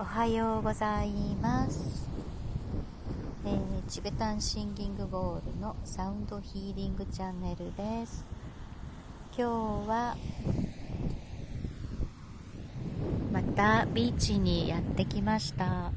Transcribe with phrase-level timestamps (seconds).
[0.00, 1.10] おはようござい
[1.42, 2.08] ます、
[3.44, 8.24] えーチベタンシンギングボールのサウンドヒーリングチャンネルです。
[9.36, 10.16] 今日は
[13.30, 15.92] またビーチにやってきました、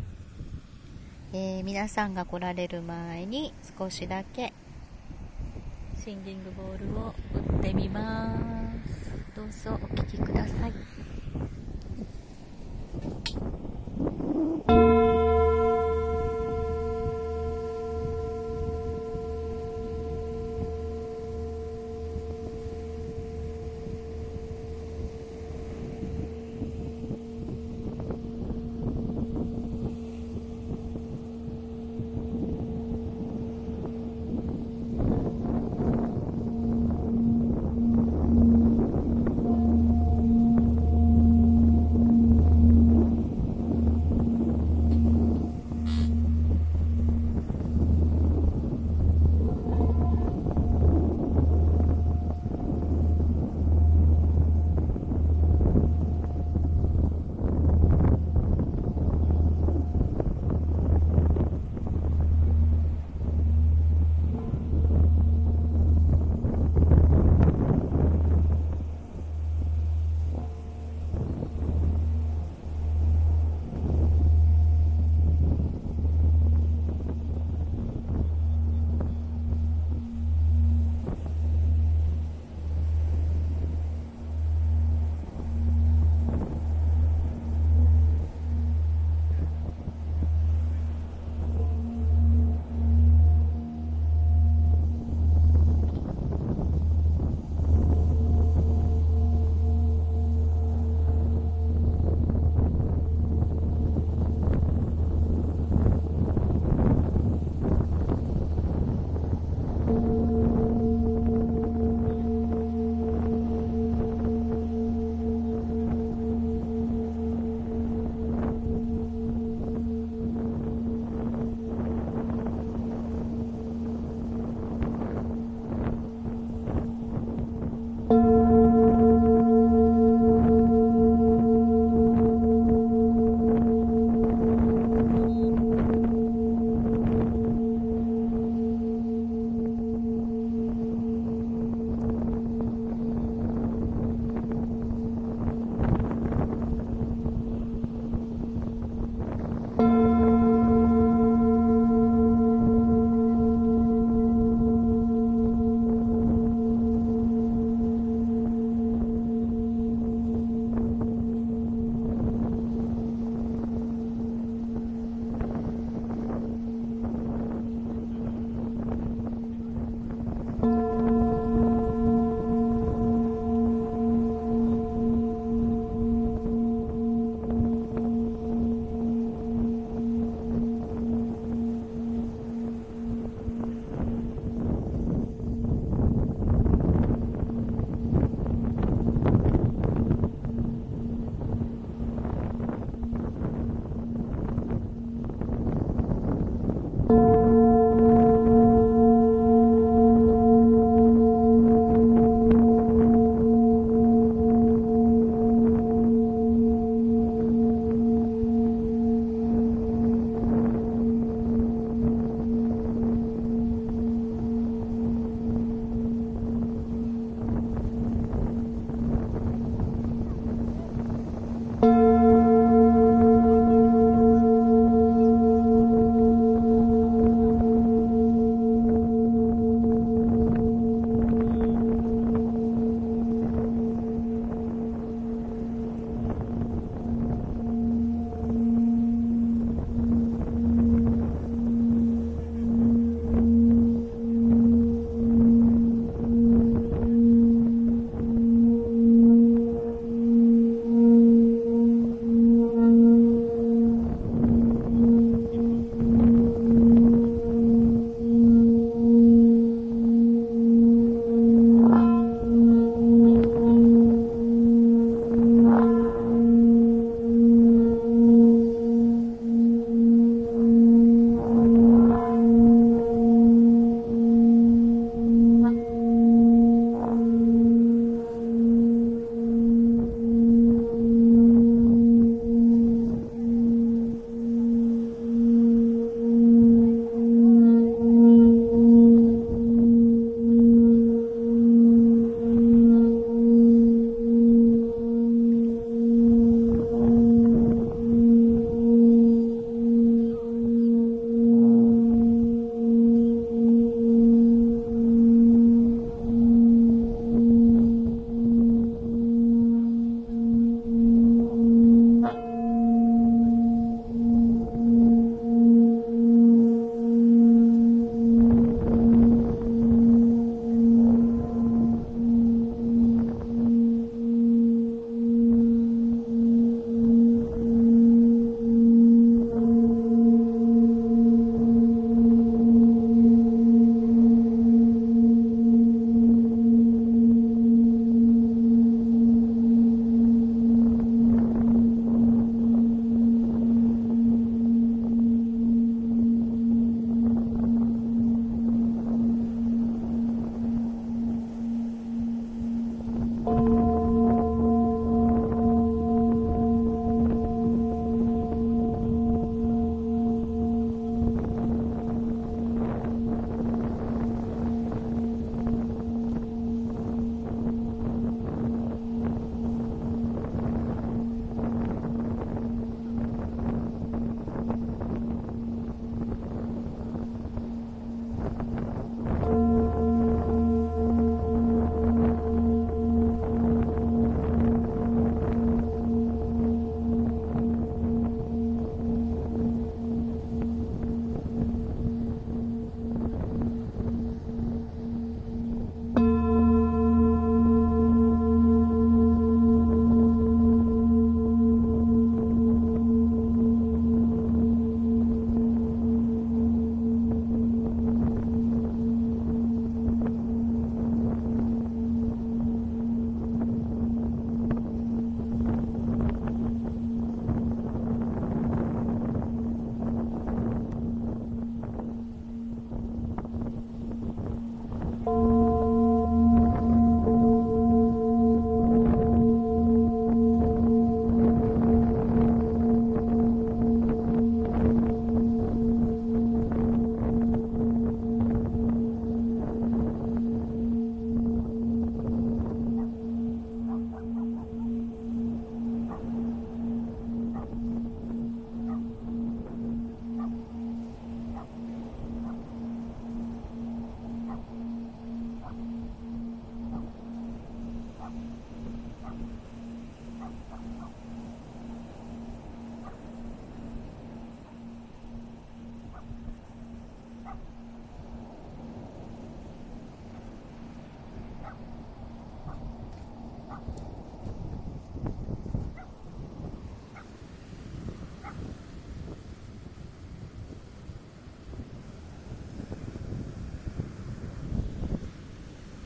[1.32, 4.52] えー皆さんが来られる前に少しだけ
[6.04, 7.14] シンギングボールを
[7.56, 8.38] 打ってみま
[8.86, 9.14] す。
[9.34, 10.93] どうぞお聴きください。
[14.44, 14.93] thank you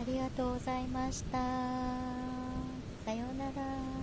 [0.07, 1.37] ありがとうございました。
[2.97, 3.96] さようなら。